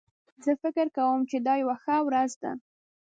[0.43, 2.51] زه فکر کوم چې دا یو ښه ورځ ده